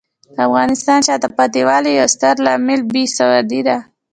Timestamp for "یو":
1.99-2.07